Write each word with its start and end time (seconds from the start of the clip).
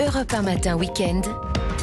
Europe 0.00 0.32
1 0.32 0.42
matin 0.42 0.76
week-end. 0.76 1.22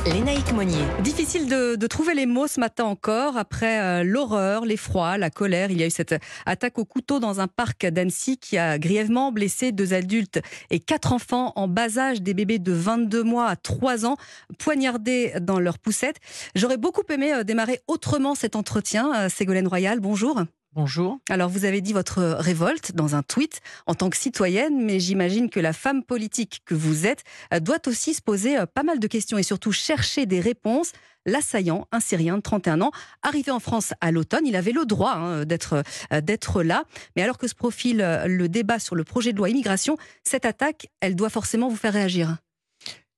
Lénaïque 0.05 0.53
Monnier. 0.53 0.85
Difficile 1.03 1.49
de, 1.49 1.87
trouver 1.87 2.13
les 2.13 2.25
mots 2.25 2.47
ce 2.47 2.61
matin 2.61 2.85
encore. 2.85 3.35
Après 3.35 3.81
euh, 3.81 4.03
l'horreur, 4.05 4.63
l'effroi, 4.63 5.17
la 5.17 5.29
colère, 5.29 5.69
il 5.69 5.81
y 5.81 5.83
a 5.83 5.87
eu 5.87 5.91
cette 5.91 6.15
attaque 6.45 6.79
au 6.79 6.85
couteau 6.85 7.19
dans 7.19 7.41
un 7.41 7.47
parc 7.47 7.85
d'Annecy 7.85 8.37
qui 8.37 8.57
a 8.57 8.79
grièvement 8.79 9.33
blessé 9.33 9.73
deux 9.73 9.93
adultes 9.93 10.39
et 10.69 10.79
quatre 10.79 11.11
enfants 11.11 11.51
en 11.57 11.67
bas 11.67 11.97
âge, 11.97 12.21
des 12.21 12.33
bébés 12.33 12.59
de 12.59 12.71
22 12.71 13.21
mois 13.21 13.47
à 13.49 13.57
3 13.57 14.05
ans, 14.05 14.15
poignardés 14.59 15.33
dans 15.41 15.59
leur 15.59 15.77
poussette. 15.77 16.17
J'aurais 16.55 16.77
beaucoup 16.77 17.03
aimé 17.09 17.33
euh, 17.33 17.43
démarrer 17.43 17.81
autrement 17.87 18.33
cet 18.33 18.55
entretien. 18.55 19.25
Euh, 19.25 19.29
Ségolène 19.29 19.67
Royal, 19.67 19.99
bonjour. 19.99 20.41
Bonjour. 20.75 21.19
Alors, 21.29 21.47
vous 21.49 21.63
avez 21.63 21.79
dit 21.79 21.93
votre 21.93 22.21
révolte 22.21 22.91
dans 22.93 23.15
un 23.15 23.23
tweet 23.23 23.61
en 23.87 23.95
tant 23.95 24.09
que 24.09 24.17
citoyenne, 24.17 24.83
mais 24.83 24.99
j'imagine 24.99 25.49
que 25.49 25.61
la 25.61 25.71
femme 25.71 26.03
politique 26.03 26.63
que 26.65 26.75
vous 26.75 27.05
êtes 27.07 27.23
euh, 27.53 27.61
doit 27.61 27.79
aussi 27.87 28.13
se 28.13 28.21
poser 28.21 28.57
euh, 28.59 28.65
pas 28.65 28.83
mal 28.83 28.99
de 28.99 29.07
questions 29.07 29.37
et 29.37 29.43
surtout 29.43 29.71
chercher 29.71 30.25
des 30.25 30.41
réponses. 30.41 30.91
L'assaillant, 31.25 31.87
un 31.93 32.01
Syrien 32.01 32.35
de 32.35 32.41
31 32.41 32.81
ans, 32.81 32.91
arrivé 33.23 33.51
en 33.51 33.61
France 33.61 33.93
à 34.01 34.11
l'automne, 34.11 34.45
il 34.45 34.57
avait 34.57 34.73
le 34.73 34.85
droit 34.85 35.13
hein, 35.13 35.45
d'être 35.45 35.81
euh, 36.11 36.19
d'être 36.19 36.61
là. 36.61 36.83
Mais 37.15 37.21
alors 37.21 37.37
que 37.37 37.47
se 37.47 37.55
profile 37.55 38.05
le 38.25 38.49
débat 38.49 38.77
sur 38.77 38.95
le 38.95 39.05
projet 39.05 39.31
de 39.31 39.37
loi 39.37 39.49
immigration, 39.49 39.95
cette 40.25 40.43
attaque, 40.43 40.87
elle 40.99 41.15
doit 41.15 41.29
forcément 41.29 41.69
vous 41.69 41.77
faire 41.77 41.93
réagir. 41.93 42.35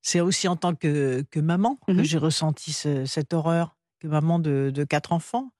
C'est 0.00 0.20
aussi 0.20 0.46
en 0.46 0.54
tant 0.54 0.76
que, 0.76 1.24
que 1.32 1.40
maman 1.40 1.76
que 1.88 1.92
Mhm. 1.92 2.04
j'ai 2.04 2.18
ressenti 2.18 2.72
ce- 2.72 3.04
cette 3.04 3.34
horreur, 3.34 3.76
que 3.98 4.06
maman 4.06 4.38
de, 4.38 4.70
de 4.72 4.84
quatre 4.84 5.12
enfants, 5.12 5.50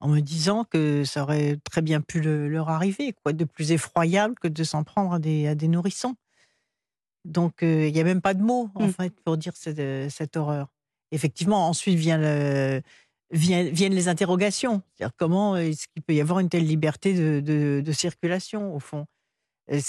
en 0.00 0.08
me 0.08 0.20
disant 0.20 0.64
que 0.64 1.04
ça 1.04 1.22
aurait 1.22 1.58
très 1.70 1.82
bien 1.82 2.00
pu 2.00 2.20
le- 2.20 2.48
leur 2.48 2.68
arriver. 2.68 3.12
Quoi 3.22 3.32
de 3.32 3.44
plus 3.44 3.72
effroyable 3.72 4.34
que 4.40 4.48
de 4.48 4.64
s'en 4.64 4.84
prendre 4.84 5.12
à 5.14 5.18
des, 5.18 5.46
à 5.48 5.54
des 5.54 5.68
nourrissons 5.68 6.14
Donc, 7.24 7.62
euh, 7.62 7.86
il 7.88 7.92
n'y 7.92 8.00
a 8.00 8.04
même 8.04 8.22
pas 8.22 8.34
de 8.34 8.42
mots, 8.42 8.70
en 8.74 8.86
Mm. 8.86 8.92
fait, 8.92 9.12
pour 9.24 9.36
dire 9.36 9.52
cette, 9.56 9.78
euh, 9.80 10.08
cette 10.08 10.36
horreur. 10.36 10.68
Effectivement, 11.10 11.68
ensuite 11.68 11.98
vient 11.98 12.16
le- 12.18 12.80
vient- 13.30 13.64
viennent 13.70 13.94
les 13.94 14.08
interrogations. 14.08 14.82
C'est-à-dire 14.94 15.14
comment 15.18 15.56
est-ce 15.56 15.86
qu'il 15.88 16.02
peut 16.02 16.14
y 16.14 16.20
avoir 16.20 16.38
une 16.38 16.48
telle 16.48 16.66
liberté 16.66 17.12
de, 17.14 17.40
de- 17.40 17.82
de 17.84 17.92
circulation, 17.92 18.74
au 18.74 18.78
fond? 18.80 19.06
Euh, 19.70 19.80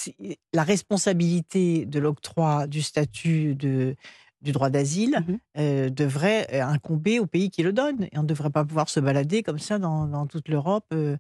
La 0.54 0.64
responsabilité 0.64 1.86
de 1.86 2.00
l'octroi 2.00 2.68
du 2.68 2.82
statut 2.82 3.56
de, 3.56 3.96
du 4.42 4.52
droit 4.52 4.70
d'asile 4.70 5.24
Mhm. 5.28 5.40
euh, 5.58 5.90
devrait 5.90 6.48
euh, 6.54 6.64
incomber 6.64 7.20
au 7.20 7.26
pays 7.26 7.50
qui 7.50 7.62
le 7.64 7.74
donne. 7.74 8.04
Et 8.12 8.18
on 8.18 8.22
ne 8.24 8.28
devrait 8.28 8.50
pas 8.50 8.64
pouvoir 8.66 8.90
se 8.90 9.00
balader 9.00 9.44
comme 9.44 9.60
ça 9.60 9.80
dans, 9.80 10.06
dans 10.08 10.26
toute 10.28 10.48
l'Europe, 10.48 10.86
euh, 10.94 11.18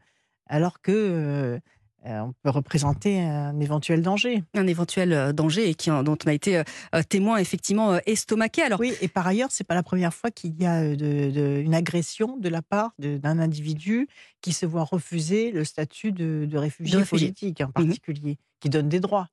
alors 0.47 0.81
que 0.81 0.91
euh, 0.91 1.59
on 2.05 2.31
peut 2.43 2.49
représenter 2.49 3.19
un 3.19 3.59
éventuel 3.59 4.01
danger. 4.01 4.41
Un 4.55 4.67
éventuel 4.67 5.33
danger 5.33 5.69
et 5.69 5.73
qui, 5.75 5.89
dont 5.89 6.17
on 6.25 6.29
a 6.29 6.33
été 6.33 6.63
témoin 7.09 7.35
effectivement 7.39 7.99
estomaqué. 8.05 8.61
Alors, 8.61 8.79
Oui, 8.79 8.93
et 9.01 9.09
par 9.09 9.27
ailleurs, 9.27 9.49
c'est 9.51 9.65
pas 9.65 9.75
la 9.75 9.83
première 9.83 10.13
fois 10.13 10.31
qu'il 10.31 10.55
y 10.55 10.65
a 10.65 10.95
de- 10.95 11.29
de- 11.29 11.61
une 11.61 11.75
agression 11.75 12.37
de 12.37 12.47
la 12.47 12.61
part 12.61 12.93
d'un 12.99 13.37
individu 13.39 14.07
qui 14.39 14.53
se 14.53 14.65
voit 14.65 14.85
refuser 14.85 15.51
le 15.51 15.65
statut 15.65 16.13
de, 16.13 16.47
de 16.49 16.57
réfugié, 16.57 17.03
politique 17.03 17.59
en 17.59 17.69
particulier, 17.71 18.37
qui 18.61 18.69
donne 18.69 18.87
des 18.87 19.01
droits. 19.01 19.27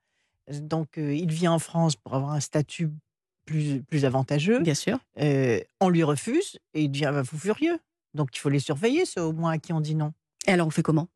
Donc, 0.60 0.98
euh, 0.98 1.14
il 1.14 1.30
vient 1.30 1.52
en 1.52 1.60
France 1.60 1.94
pour 1.94 2.14
avoir 2.14 2.32
un 2.32 2.40
statut 2.40 2.90
plus, 3.46 3.82
plus 3.82 4.04
avantageux. 4.04 4.60
bien 4.60 4.74
sûr. 4.74 4.98
Euh, 5.20 5.60
on 5.80 5.88
lui 5.88 6.02
refuse 6.02 6.58
et 6.74 6.82
il 6.82 6.90
devient 6.90 7.22
fou 7.24 7.38
furieux. 7.38 7.78
Donc, 8.14 8.36
il 8.36 8.40
faut 8.40 8.48
les 8.50 8.60
surveiller, 8.60 9.06
ceux 9.06 9.22
au 9.22 9.32
moins 9.32 9.52
à 9.52 9.58
qui 9.58 9.72
on 9.72 9.80
dit 9.80 9.94
non. 9.94 10.12
Et 10.46 10.50
alors, 10.52 10.66
on 10.66 10.70
fait 10.70 10.82
comment? 10.82 11.08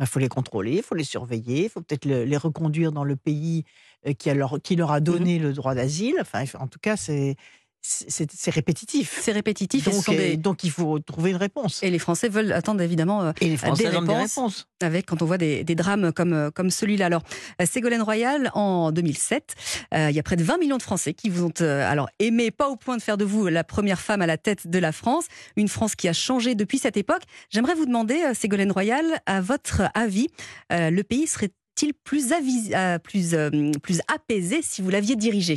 Il 0.00 0.06
faut 0.06 0.20
les 0.20 0.28
contrôler, 0.28 0.76
il 0.76 0.82
faut 0.82 0.94
les 0.94 1.02
surveiller, 1.04 1.64
il 1.64 1.68
faut 1.68 1.80
peut-être 1.80 2.04
le- 2.04 2.24
les 2.24 2.36
reconduire 2.36 2.92
dans 2.92 3.02
le 3.02 3.16
pays 3.16 3.64
euh, 4.06 4.12
qui, 4.12 4.30
a 4.30 4.34
leur, 4.34 4.60
qui 4.62 4.76
leur 4.76 4.92
a 4.92 5.00
donné 5.00 5.38
le 5.40 5.52
droit 5.52 5.74
d'asile. 5.74 6.16
Enfin, 6.20 6.44
en 6.60 6.68
tout 6.68 6.78
cas, 6.78 6.96
c'est 6.96 7.34
c'est- 7.80 8.50
répétitif. 8.50 9.18
C'est 9.22 9.32
répétitif. 9.32 9.86
et 9.86 9.92
ce 9.92 10.06
Donc, 10.10 10.16
des- 10.16 10.36
donc, 10.36 10.64
il 10.64 10.70
faut 10.70 10.98
trouver 10.98 11.30
une 11.30 11.36
réponse. 11.36 11.82
Et 11.82 11.90
les 11.90 11.98
Français 11.98 12.28
veulent 12.28 12.52
attendre 12.52 12.80
évidemment 12.82 13.22
euh, 13.22 13.32
Et 13.40 13.48
les 13.48 13.56
Français 13.56 13.84
des 13.84 13.90
donnent 13.90 14.04
des 14.06 14.12
réponses. 14.14 14.34
réponses. 14.36 14.64
avec 14.82 15.06
quand 15.06 15.22
on 15.22 15.26
voit 15.26 15.38
des, 15.38 15.64
des 15.64 15.74
drames 15.74 16.12
comme, 16.12 16.32
euh, 16.32 16.50
comme 16.50 16.70
celui-là. 16.70 17.06
Alors, 17.06 17.22
euh, 17.60 17.66
Ségolène 17.66 18.02
Royal, 18.02 18.50
en 18.54 18.92
2007, 18.92 19.54
euh, 19.94 20.08
il 20.10 20.14
y 20.16 20.18
a 20.20 20.22
près 20.22 20.36
de 20.36 20.44
20 20.44 20.58
millions 20.58 20.76
de 20.76 20.82
Français 20.82 21.14
qui 21.14 21.28
vous 21.30 21.46
ont 21.46 21.52
euh, 21.60 21.90
alors 21.90 22.08
aimé, 22.18 22.50
pas 22.50 22.68
au 22.68 22.76
point 22.76 22.96
de 22.96 23.02
faire 23.02 23.16
de 23.16 23.24
vous 23.24 23.48
la 23.48 23.64
première 23.64 24.00
femme 24.00 24.22
à 24.22 24.26
la 24.26 24.36
tête 24.38 24.68
de 24.68 24.78
la 24.78 24.92
France, 24.92 25.24
une 25.56 25.68
France 25.68 25.94
qui 25.96 26.08
a 26.08 26.12
changé 26.12 26.54
depuis 26.54 26.78
cette 26.78 26.96
époque. 26.96 27.22
J'aimerais 27.50 27.74
vous 27.74 27.86
demander, 27.86 28.18
Ségolène 28.34 28.70
Royal, 28.72 29.04
à 29.26 29.40
votre 29.40 29.82
avis, 29.94 30.28
euh, 30.72 30.90
le 30.90 31.02
pays 31.02 31.26
serait-il 31.26 31.92
plus, 32.04 32.32
avis- 32.32 32.72
plus, 33.02 33.34
plus 33.82 34.00
apaisé 34.12 34.60
si 34.62 34.82
vous 34.82 34.90
l'aviez 34.90 35.16
dirigé? 35.16 35.56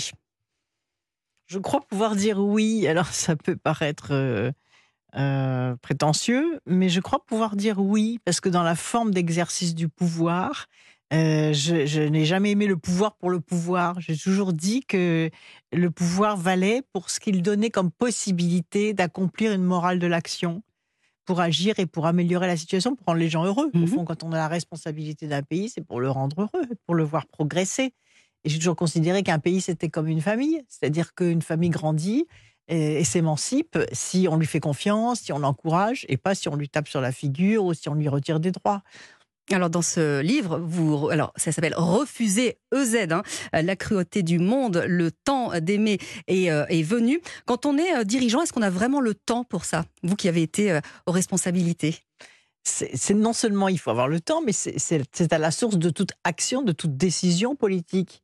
Je 1.51 1.59
crois 1.59 1.81
pouvoir 1.81 2.15
dire 2.15 2.39
oui. 2.39 2.87
Alors, 2.87 3.07
ça 3.07 3.35
peut 3.35 3.57
paraître 3.57 4.11
euh, 4.11 4.53
euh, 5.17 5.75
prétentieux, 5.81 6.61
mais 6.65 6.87
je 6.87 7.01
crois 7.01 7.25
pouvoir 7.25 7.57
dire 7.57 7.79
oui, 7.79 8.19
parce 8.23 8.39
que 8.39 8.47
dans 8.47 8.63
la 8.63 8.75
forme 8.75 9.11
d'exercice 9.11 9.75
du 9.75 9.89
pouvoir, 9.89 10.67
euh, 11.11 11.51
je, 11.51 11.85
je 11.85 12.03
n'ai 12.03 12.23
jamais 12.23 12.51
aimé 12.51 12.67
le 12.67 12.77
pouvoir 12.77 13.17
pour 13.17 13.29
le 13.29 13.41
pouvoir. 13.41 13.99
J'ai 13.99 14.15
toujours 14.15 14.53
dit 14.53 14.85
que 14.85 15.29
le 15.73 15.91
pouvoir 15.91 16.37
valait 16.37 16.83
pour 16.93 17.09
ce 17.09 17.19
qu'il 17.19 17.41
donnait 17.41 17.69
comme 17.69 17.91
possibilité 17.91 18.93
d'accomplir 18.93 19.51
une 19.51 19.63
morale 19.63 19.99
de 19.99 20.07
l'action, 20.07 20.63
pour 21.25 21.41
agir 21.41 21.79
et 21.79 21.85
pour 21.85 22.05
améliorer 22.07 22.47
la 22.47 22.55
situation, 22.55 22.95
pour 22.95 23.07
rendre 23.07 23.19
les 23.19 23.29
gens 23.29 23.43
heureux. 23.43 23.71
Au 23.75 23.87
fond, 23.87 24.05
quand 24.05 24.23
on 24.23 24.31
a 24.31 24.37
la 24.37 24.47
responsabilité 24.47 25.27
d'un 25.27 25.43
pays, 25.43 25.67
c'est 25.67 25.85
pour 25.85 25.99
le 25.99 26.09
rendre 26.09 26.43
heureux, 26.43 26.65
pour 26.85 26.95
le 26.95 27.03
voir 27.03 27.25
progresser. 27.27 27.93
Et 28.43 28.49
j'ai 28.49 28.57
toujours 28.57 28.75
considéré 28.75 29.23
qu'un 29.23 29.39
pays, 29.39 29.61
c'était 29.61 29.89
comme 29.89 30.07
une 30.07 30.21
famille. 30.21 30.63
C'est-à-dire 30.67 31.13
qu'une 31.13 31.41
famille 31.41 31.69
grandit 31.69 32.27
et, 32.67 32.99
et 32.99 33.03
s'émancipe 33.03 33.77
si 33.91 34.27
on 34.29 34.37
lui 34.37 34.47
fait 34.47 34.59
confiance, 34.59 35.21
si 35.21 35.33
on 35.33 35.39
l'encourage, 35.39 36.05
et 36.09 36.17
pas 36.17 36.35
si 36.35 36.49
on 36.49 36.55
lui 36.55 36.69
tape 36.69 36.87
sur 36.87 37.01
la 37.01 37.11
figure 37.11 37.65
ou 37.65 37.73
si 37.73 37.89
on 37.89 37.93
lui 37.93 38.09
retire 38.09 38.39
des 38.39 38.51
droits. 38.51 38.83
Alors 39.53 39.69
dans 39.69 39.81
ce 39.81 40.21
livre, 40.21 40.59
vous, 40.59 41.09
alors 41.09 41.33
ça 41.35 41.51
s'appelle 41.51 41.73
Refuser 41.75 42.59
EZ, 42.73 43.07
hein, 43.11 43.23
la 43.51 43.75
cruauté 43.75 44.23
du 44.23 44.39
monde, 44.39 44.83
le 44.87 45.11
temps 45.11 45.51
d'aimer 45.59 45.97
est, 46.27 46.49
euh, 46.49 46.65
est 46.67 46.83
venu. 46.83 47.21
Quand 47.45 47.65
on 47.65 47.77
est 47.77 47.95
euh, 47.95 48.03
dirigeant, 48.03 48.41
est-ce 48.41 48.53
qu'on 48.53 48.61
a 48.61 48.69
vraiment 48.69 49.01
le 49.01 49.13
temps 49.13 49.43
pour 49.43 49.65
ça 49.65 49.85
Vous 50.03 50.15
qui 50.15 50.29
avez 50.29 50.41
été 50.41 50.71
euh, 50.71 50.79
aux 51.05 51.11
responsabilités? 51.11 51.97
C'est 52.63 53.15
non 53.15 53.33
seulement 53.33 53.69
il 53.69 53.79
faut 53.79 53.89
avoir 53.89 54.07
le 54.07 54.19
temps, 54.19 54.43
mais 54.45 54.51
c'est 54.53 55.33
à 55.33 55.37
la 55.39 55.49
source 55.49 55.79
de 55.79 55.89
toute 55.89 56.11
action, 56.23 56.61
de 56.61 56.71
toute 56.71 56.95
décision 56.95 57.55
politique. 57.55 58.21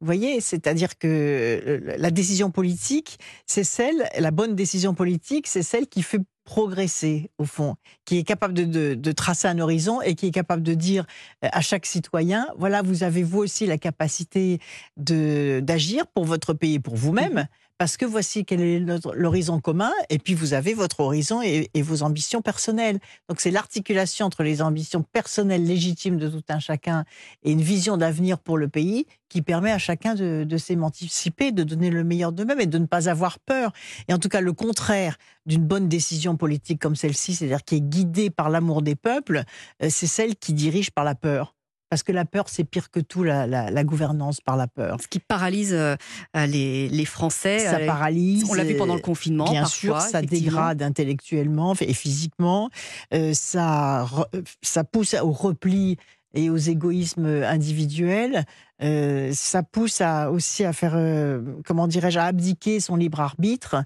Vous 0.00 0.06
voyez, 0.06 0.40
c'est-à-dire 0.40 0.96
que 0.96 1.08
euh, 1.08 1.94
la 1.98 2.10
décision 2.10 2.50
politique, 2.52 3.18
c'est 3.46 3.64
celle, 3.64 4.08
la 4.18 4.30
bonne 4.30 4.54
décision 4.54 4.94
politique, 4.94 5.48
c'est 5.48 5.64
celle 5.64 5.88
qui 5.88 6.02
fait 6.02 6.20
progresser, 6.44 7.30
au 7.38 7.44
fond, 7.44 7.74
qui 8.04 8.16
est 8.18 8.22
capable 8.22 8.54
de, 8.54 8.94
de- 8.94 9.12
tracer 9.12 9.48
un 9.48 9.58
horizon 9.58 10.00
et 10.00 10.14
qui 10.14 10.28
est 10.28 10.30
capable 10.30 10.62
de 10.62 10.72
dire 10.72 11.04
euh, 11.44 11.48
à 11.52 11.60
chaque 11.60 11.84
citoyen, 11.84 12.46
voilà, 12.56 12.80
vous 12.80 13.02
avez 13.02 13.22
vous 13.22 13.38
aussi 13.40 13.66
la 13.66 13.76
capacité 13.76 14.58
d'agir 14.96 16.06
pour 16.06 16.24
votre 16.24 16.54
pays 16.54 16.74
et 16.74 16.80
pour 16.80 16.96
vous-même, 16.96 17.46
parce 17.78 17.96
que 17.96 18.04
voici 18.04 18.44
quel 18.44 18.60
est 18.60 18.80
l'horizon 19.14 19.60
commun, 19.60 19.92
et 20.10 20.18
puis 20.18 20.34
vous 20.34 20.52
avez 20.52 20.74
votre 20.74 20.98
horizon 21.00 21.40
et- 21.42 21.70
et 21.74 21.82
vos 21.82 22.02
ambitions 22.02 22.42
personnelles. 22.42 22.98
Donc 23.28 23.40
c'est 23.40 23.52
l'articulation 23.52 24.26
entre 24.26 24.42
les 24.42 24.60
ambitions 24.62 25.02
personnelles 25.02 25.64
légitimes 25.64 26.16
de 26.18 26.28
tout 26.28 26.42
un 26.48 26.58
chacun 26.58 27.04
et 27.44 27.52
une 27.52 27.60
vision 27.62 27.96
d'avenir 27.96 28.38
pour 28.40 28.58
le 28.58 28.68
pays 28.68 29.06
qui 29.28 29.42
permet 29.42 29.70
à 29.70 29.78
chacun 29.78 30.14
de, 30.14 30.44
de 30.44 30.56
s'émanciper, 30.58 31.52
de 31.52 31.62
donner 31.62 31.90
le 31.90 32.02
meilleur 32.02 32.32
d'eux-mêmes 32.32 32.60
et 32.60 32.66
de 32.66 32.78
ne 32.78 32.86
pas 32.86 33.08
avoir 33.08 33.38
peur. 33.38 33.72
Et 34.08 34.12
en 34.12 34.18
tout 34.18 34.28
cas, 34.28 34.40
le 34.40 34.52
contraire 34.52 35.16
d'une 35.46 35.64
bonne 35.64 35.88
décision 35.88 36.36
politique 36.36 36.80
comme 36.80 36.96
celle-ci, 36.96 37.34
c'est-à-dire 37.34 37.62
qui 37.62 37.76
est 37.76 37.80
guidée 37.80 38.30
par 38.30 38.50
l'amour 38.50 38.82
des 38.82 38.96
peuples, 38.96 39.44
euh, 39.82 39.88
c'est 39.90 40.06
celle 40.06 40.34
qui 40.36 40.52
dirige 40.52 40.90
par 40.90 41.04
la 41.04 41.14
peur. 41.14 41.54
Parce 41.90 42.02
que 42.02 42.12
la 42.12 42.24
peur, 42.24 42.48
c'est 42.48 42.64
pire 42.64 42.90
que 42.90 43.00
tout, 43.00 43.22
la, 43.22 43.46
la- 43.46 43.70
la 43.70 43.84
gouvernance 43.84 44.40
par 44.40 44.56
la 44.56 44.66
peur. 44.66 44.98
Ce 45.00 45.08
qui 45.08 45.20
paralyse 45.20 45.72
euh, 45.72 45.96
les, 46.34 46.88
les 46.88 47.04
Français. 47.04 47.60
Ça 47.60 47.76
euh, 47.78 47.86
paralyse. 47.86 48.44
on 48.50 48.54
l'a 48.54 48.64
vu 48.64 48.76
pendant 48.76 48.94
le 48.94 49.00
confinement. 49.00 49.50
Bien 49.50 49.62
parfois, 49.62 50.00
sûr, 50.00 50.10
ça 50.10 50.20
dégrade 50.22 50.82
intellectuellement 50.82 51.74
et 51.80 51.94
physiquement. 51.94 52.68
Euh, 53.14 53.32
ça, 53.34 54.06
ça 54.62 54.84
pousse 54.84 55.14
au 55.14 55.32
repli 55.32 55.96
et 56.34 56.50
aux 56.50 56.56
égoïsmes 56.58 57.42
individuels. 57.44 58.44
Euh, 58.82 59.30
ça 59.34 59.62
pousse 59.62 60.00
à, 60.02 60.30
aussi 60.30 60.64
à 60.64 60.72
faire, 60.72 60.92
euh, 60.94 61.40
comment 61.64 61.88
dirais-je, 61.88 62.18
à 62.18 62.26
abdiquer 62.26 62.80
son 62.80 62.96
libre 62.96 63.20
arbitre. 63.20 63.82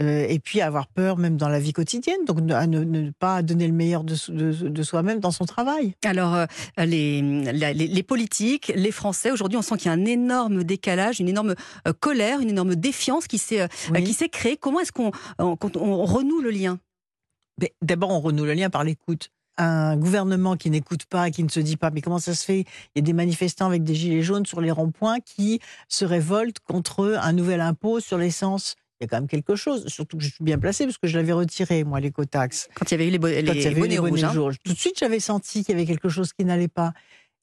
Euh, 0.00 0.26
et 0.28 0.38
puis 0.38 0.60
avoir 0.60 0.86
peur 0.86 1.16
même 1.18 1.36
dans 1.36 1.48
la 1.48 1.58
vie 1.58 1.72
quotidienne, 1.72 2.24
donc 2.26 2.40
ne- 2.40 2.54
à 2.54 2.66
ne, 2.66 2.84
ne 2.84 3.10
pas 3.10 3.42
donner 3.42 3.66
le 3.66 3.72
meilleur 3.72 4.04
de, 4.04 4.14
so- 4.14 4.32
de- 4.32 4.68
de 4.68 4.82
soi-même 4.82 5.20
dans 5.20 5.30
son 5.30 5.44
travail. 5.44 5.94
Alors, 6.04 6.34
euh, 6.34 6.46
les, 6.78 7.22
la- 7.52 7.72
les, 7.72 7.86
les 7.86 8.02
politiques, 8.02 8.72
les 8.74 8.92
Français, 8.92 9.30
aujourd'hui, 9.30 9.56
on 9.58 9.62
sent 9.62 9.76
qu'il 9.76 9.86
y 9.86 9.88
a 9.88 9.92
un 9.92 10.04
énorme 10.04 10.64
décalage, 10.64 11.20
une 11.20 11.28
énorme 11.28 11.54
euh, 11.86 11.92
colère, 11.98 12.40
une 12.40 12.50
énorme 12.50 12.74
défiance 12.76 13.26
qui 13.26 13.38
s'est 13.38 13.68
Oui. 13.92 14.16
créée. 14.32 14.56
Comment 14.56 14.80
est-ce 14.80 14.92
qu'on 14.92 15.10
on- 15.38 15.56
quand 15.56 15.76
on 15.76 16.04
renoue 16.04 16.40
le 16.40 16.50
lien? 16.50 16.78
D'abord, 17.82 18.10
on 18.10 18.20
renoue 18.20 18.44
le 18.44 18.52
lien 18.54 18.70
par 18.70 18.84
l'écoute. 18.84 19.30
un 19.58 19.96
gouvernement 19.96 20.54
qui 20.54 20.68
n'écoute 20.68 21.06
pas, 21.06 21.30
qui 21.30 21.42
ne 21.42 21.48
se 21.48 21.60
dit 21.60 21.78
pas, 21.78 21.88
mais 21.90 22.02
comment 22.02 22.18
ça 22.18 22.34
se 22.34 22.44
fait? 22.44 22.60
Il 22.94 22.96
y 22.96 22.98
a 22.98 23.00
des 23.00 23.14
manifestants 23.14 23.64
avec 23.64 23.84
des 23.84 23.94
gilets 23.94 24.20
jaunes 24.20 24.44
sur 24.44 24.60
les 24.60 24.70
ronds-points 24.70 25.18
qui 25.20 25.60
se 25.88 26.04
révoltent 26.04 26.58
contre 26.60 27.16
un 27.18 27.32
nouvel 27.32 27.62
impôt 27.62 27.98
sur 27.98 28.18
l'essence. 28.18 28.74
Il 29.00 29.04
y 29.04 29.06
a 29.06 29.08
quand 29.08 29.16
même 29.18 29.28
quelque 29.28 29.56
chose, 29.56 29.86
surtout 29.88 30.16
que 30.16 30.22
je 30.24 30.32
suis 30.32 30.42
bien 30.44 30.58
placé 30.58 30.84
parce 30.84 30.96
que 30.96 31.06
je 31.06 31.16
l'avais 31.18 31.32
retiré, 31.32 31.84
moi, 31.84 32.00
l'écotaxe. 32.00 32.68
Quand 32.74 32.90
il 32.90 32.92
y 32.92 32.94
avait 32.94 33.08
eu 33.08 33.10
les, 33.18 33.42
les, 33.42 33.42
les 33.42 33.74
bonnets, 33.74 33.98
rouges. 33.98 34.24
hein. 34.24 34.32
Tout 34.64 34.72
de 34.72 34.78
suite, 34.78 34.98
j'avais 34.98 35.20
senti 35.20 35.64
qu'il 35.64 35.74
y 35.74 35.78
avait 35.78 35.86
quelque 35.86 36.08
chose 36.08 36.32
qui 36.32 36.44
n'allait 36.44 36.68
pas. 36.68 36.92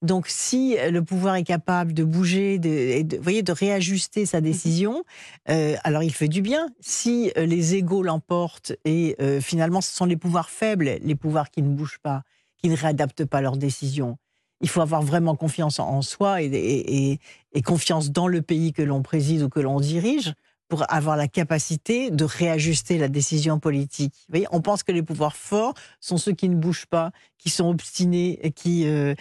Donc, 0.01 0.25
si 0.27 0.75
le 0.89 1.01
pouvoir 1.01 1.35
est 1.35 1.43
capable 1.43 1.93
de 1.93 2.03
bouger, 2.03 2.59
de, 2.59 3.03
de, 3.03 3.17
voyez, 3.17 3.41
de 3.41 3.51
réajuster 3.53 4.25
sa 4.25 4.41
décision, 4.41 5.03
euh, 5.49 5.75
alors 5.83 6.03
il 6.03 6.11
fait 6.13 6.27
du 6.27 6.41
bien. 6.41 6.67
Si 6.81 7.31
euh, 7.37 7.45
les 7.45 7.75
égaux 7.75 8.03
l'emportent 8.03 8.73
et 8.83 9.15
euh, 9.21 9.39
finalement 9.39 9.79
ce 9.79 9.95
sont 9.95 10.05
les 10.05 10.17
pouvoirs 10.17 10.49
faibles, 10.49 10.97
les 11.01 11.15
pouvoirs 11.15 11.49
qui 11.51 11.61
ne 11.61 11.69
bougent 11.69 11.99
pas, 12.03 12.23
qui 12.57 12.67
ne 12.67 12.75
réadaptent 12.75 13.23
pas 13.23 13.39
leurs 13.39 13.55
décisions, 13.55 14.17
il 14.59 14.67
faut 14.67 14.81
avoir 14.81 15.03
vraiment 15.03 15.35
confiance 15.37 15.79
en 15.79 16.01
soi 16.01 16.41
et, 16.41 16.47
et, 16.47 17.19
et 17.53 17.61
confiance 17.61 18.11
dans 18.11 18.27
le 18.27 18.41
pays 18.41 18.73
que 18.73 18.81
l'on 18.81 19.03
préside 19.03 19.43
ou 19.43 19.49
que 19.49 19.61
l'on 19.61 19.79
dirige 19.79 20.33
pour 20.73 20.91
avoir 20.91 21.17
la 21.17 21.27
capacité 21.27 22.09
de 22.09 22.23
réajuster 22.23 22.97
la 22.97 23.07
décision 23.07 23.59
politique. 23.59 24.15
Vous 24.21 24.31
voyez, 24.31 24.47
on 24.49 24.59
pense 24.59 24.81
que 24.81 24.91
les 24.91 25.03
pouvoirs 25.03 25.35
forts 25.35 25.75
sont 25.99 26.17
ceux 26.17 26.31
qui 26.31 26.49
ne 26.49 26.55
bougent 26.55 26.87
pas, 26.87 27.11
qui 27.37 27.51
sont 27.51 27.69
obstinés, 27.69 28.51
qui, 28.55 28.87
euh, 28.87 29.13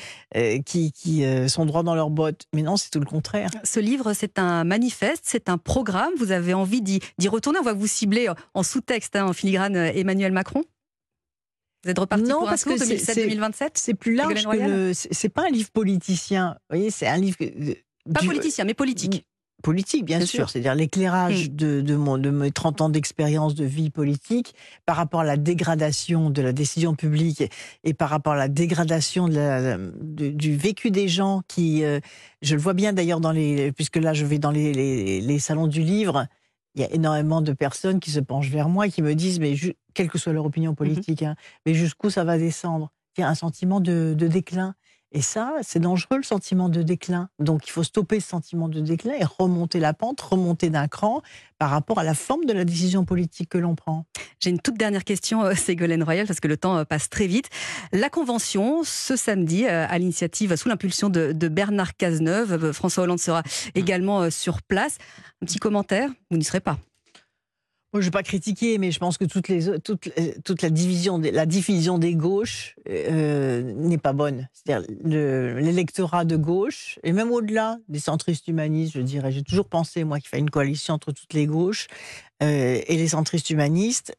qui, 0.64 0.92
qui 0.92 1.26
euh, 1.26 1.48
sont 1.48 1.66
droits 1.66 1.82
dans 1.82 1.94
leurs 1.94 2.08
bottes. 2.08 2.46
Mais 2.54 2.62
non, 2.62 2.78
c'est 2.78 2.88
tout 2.88 3.00
le 3.00 3.04
contraire. 3.04 3.50
Ce 3.64 3.80
livre, 3.80 4.14
c'est 4.14 4.38
un 4.38 4.64
manifeste, 4.64 5.24
c'est 5.26 5.50
un 5.50 5.58
programme. 5.58 6.14
Vous 6.16 6.32
avez 6.32 6.54
envie 6.54 6.80
d'y 6.80 7.02
retourner. 7.28 7.58
On 7.58 7.64
que 7.64 7.76
vous 7.76 7.86
ciblez 7.86 8.30
en 8.54 8.62
sous-texte, 8.62 9.14
hein, 9.16 9.26
en 9.26 9.34
filigrane, 9.34 9.76
Emmanuel 9.76 10.32
Macron. 10.32 10.64
Vous 11.84 11.90
êtes 11.90 11.98
reparti 11.98 12.24
non, 12.24 12.38
pour 12.38 12.48
parce 12.48 12.66
un 12.66 12.76
tour 12.76 12.78
que 12.78 12.94
2007-2027 12.94 13.72
C'est 13.74 13.92
plus 13.92 14.14
large 14.14 14.42
que 14.42 14.56
le. 14.56 14.92
C'est 14.94 15.28
pas 15.28 15.48
un 15.48 15.50
livre 15.50 15.70
politicien. 15.70 16.56
Vous 16.70 16.76
voyez, 16.76 16.90
c'est 16.90 17.08
un 17.08 17.18
livre. 17.18 17.36
Pas 18.10 18.20
du, 18.22 18.28
politicien, 18.28 18.64
mais 18.64 18.72
politique 18.72 19.26
politique, 19.62 20.04
bien, 20.04 20.18
bien 20.18 20.26
sûr. 20.26 20.40
sûr. 20.40 20.50
C'est-à-dire 20.50 20.74
l'éclairage 20.74 21.50
de, 21.50 21.80
de, 21.80 21.96
mon, 21.96 22.18
de 22.18 22.30
mes 22.30 22.50
30 22.50 22.82
ans 22.82 22.88
d'expérience 22.88 23.54
de 23.54 23.64
vie 23.64 23.90
politique 23.90 24.54
par 24.84 24.96
rapport 24.96 25.20
à 25.20 25.24
la 25.24 25.36
dégradation 25.36 26.30
de 26.30 26.42
la 26.42 26.52
décision 26.52 26.94
publique 26.94 27.44
et 27.84 27.94
par 27.94 28.10
rapport 28.10 28.34
à 28.34 28.36
la 28.36 28.48
dégradation 28.48 29.28
de 29.28 29.34
la, 29.34 29.78
de, 29.78 30.28
du 30.28 30.56
vécu 30.56 30.90
des 30.90 31.08
gens 31.08 31.42
qui, 31.48 31.84
euh, 31.84 32.00
je 32.42 32.54
le 32.54 32.60
vois 32.60 32.74
bien 32.74 32.92
d'ailleurs 32.92 33.20
dans 33.20 33.32
les, 33.32 33.72
puisque 33.72 33.96
là 33.96 34.12
je 34.12 34.26
vais 34.26 34.38
dans 34.38 34.50
les, 34.50 34.72
les, 34.72 35.20
les, 35.20 35.38
salons 35.38 35.66
du 35.66 35.80
livre, 35.80 36.26
il 36.74 36.82
y 36.82 36.84
a 36.84 36.92
énormément 36.92 37.40
de 37.40 37.52
personnes 37.52 38.00
qui 38.00 38.10
se 38.10 38.20
penchent 38.20 38.50
vers 38.50 38.68
moi 38.68 38.86
et 38.86 38.90
qui 38.90 39.02
me 39.02 39.14
disent, 39.14 39.40
mais 39.40 39.54
quelle 39.94 40.10
que 40.10 40.18
soit 40.18 40.32
leur 40.32 40.44
opinion 40.44 40.74
politique, 40.74 41.22
mmh. 41.22 41.26
hein, 41.26 41.36
mais 41.66 41.74
jusqu'où 41.74 42.10
ça 42.10 42.24
va 42.24 42.38
descendre? 42.38 42.90
Il 43.16 43.20
y 43.20 43.24
a 43.24 43.28
un 43.28 43.34
sentiment 43.34 43.80
de, 43.80 44.14
de 44.16 44.26
déclin. 44.26 44.74
Et 45.14 45.20
ça, 45.20 45.56
c'est 45.62 45.78
dangereux 45.78 46.16
le 46.16 46.22
sentiment 46.22 46.70
de 46.70 46.82
déclin. 46.82 47.28
Donc 47.38 47.66
il 47.68 47.70
faut 47.70 47.82
stopper 47.82 48.18
ce 48.18 48.28
sentiment 48.28 48.68
de 48.68 48.80
déclin 48.80 49.12
et 49.12 49.24
remonter 49.24 49.78
la 49.78 49.92
pente, 49.92 50.20
remonter 50.20 50.70
d'un 50.70 50.88
cran 50.88 51.20
par 51.58 51.70
rapport 51.70 51.98
à 51.98 52.04
la 52.04 52.14
forme 52.14 52.46
de 52.46 52.52
la 52.52 52.64
décision 52.64 53.04
politique 53.04 53.50
que 53.50 53.58
l'on 53.58 53.74
prend. 53.74 54.06
J'ai 54.40 54.50
une 54.50 54.58
toute 54.58 54.78
dernière 54.78 55.04
question, 55.04 55.44
euh, 55.44 55.54
Ségolène 55.54 56.02
Royal, 56.02 56.26
parce 56.26 56.40
que 56.40 56.48
le 56.48 56.56
temps 56.56 56.78
euh, 56.78 56.84
passe 56.84 57.10
très 57.10 57.26
vite. 57.26 57.50
La 57.92 58.08
convention, 58.08 58.82
ce 58.84 59.14
samedi, 59.14 59.66
euh, 59.66 59.86
à 59.88 59.98
l'initiative, 59.98 60.56
sous 60.56 60.68
l'impulsion 60.68 61.10
de, 61.10 61.32
de, 61.32 61.48
Bernard 61.48 61.94
Cazeneuve, 61.96 62.72
François 62.72 63.04
Hollande 63.04 63.20
sera 63.20 63.42
également 63.74 64.30
sur 64.30 64.62
place. 64.62 64.96
Un 65.42 65.46
petit 65.46 65.58
commentaire 65.58 66.08
Vous 66.30 66.38
n'y 66.38 66.44
serez 66.44 66.60
pas 66.60 66.78
je 68.00 68.06
ne 68.06 68.10
vais 68.10 68.10
pas 68.10 68.22
critiquer, 68.22 68.78
mais 68.78 68.90
je 68.90 68.98
pense 68.98 69.18
que 69.18 69.24
toute, 69.24 69.46
toute 70.44 70.62
la, 70.62 70.70
division, 70.70 71.18
la 71.18 71.44
diffusion 71.46 71.98
des 71.98 72.14
gauches 72.14 72.76
euh, 72.88 73.60
n'est 73.74 73.98
pas 73.98 74.14
bonne. 74.14 74.48
C'est-à-dire 74.52 74.88
l'électorat 75.04 76.24
de 76.24 76.36
gauche, 76.36 76.98
et 77.02 77.12
même 77.12 77.30
au-delà 77.30 77.78
des 77.88 77.98
centristes 77.98 78.48
humanistes, 78.48 78.94
je 78.94 79.00
dirais, 79.00 79.30
j'ai 79.30 79.42
toujours 79.42 79.68
pensé, 79.68 80.04
moi, 80.04 80.20
qu'il 80.20 80.28
fallait 80.28 80.42
une 80.42 80.50
coalition 80.50 80.94
entre 80.94 81.12
toutes 81.12 81.34
les 81.34 81.46
gauches, 81.46 81.88
euh, 82.42 82.80
et 82.86 82.96
les 82.96 83.08
centristes 83.08 83.50
humanistes 83.50 84.16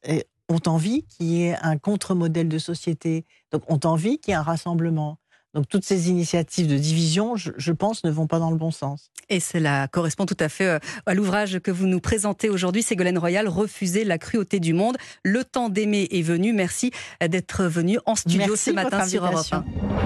ont 0.50 0.62
envie 0.68 1.04
qu'il 1.06 1.28
y 1.28 1.44
ait 1.44 1.56
un 1.62 1.78
contre-modèle 1.78 2.50
de 2.50 2.60
société, 2.60 3.26
donc 3.52 3.64
ont 3.72 3.80
envie 3.86 4.20
qu'il 4.20 4.32
y 4.32 4.34
ait 4.34 4.38
un 4.38 4.44
rassemblement. 4.44 5.18
Donc 5.54 5.68
toutes 5.70 5.86
ces 5.86 6.10
initiatives 6.10 6.68
de 6.68 6.78
division, 6.78 7.36
je, 7.36 7.52
je, 7.58 7.72
pense, 7.72 8.04
ne 8.04 8.12
vont 8.12 8.28
pas 8.28 8.40
dans 8.40 8.50
le 8.50 8.58
bon 8.58 8.72
sens. 8.72 9.12
Et 9.30 9.40
cela 9.40 9.88
correspond 9.88 10.26
tout 10.26 10.38
à 10.40 10.50
fait 10.50 10.66
euh, 10.66 10.80
à 11.06 11.14
l'ouvrage 11.14 11.60
que 11.60 11.72
vous 11.72 11.86
nous 11.86 12.00
présentez 12.00 12.50
aujourd'hui, 12.50 12.82
Ségolène 12.82 13.18
Royal, 13.18 13.48
Refuser 13.48 14.04
la 14.04 14.18
cruauté 14.18 14.60
du 14.60 14.74
monde. 14.74 14.98
Le 15.24 15.44
temps 15.44 15.70
d'aimer 15.70 16.08
est 16.12 16.24
venu. 16.24 16.54
Merci 16.54 16.92
d'être 17.22 17.66
venu 17.66 18.00
en 18.06 18.16
studio 18.16 18.48
Merci 18.50 18.70
ce 18.70 18.72
matin 18.72 19.06
sur 19.06 19.26
Europe 19.26 19.46
1. 19.52 20.04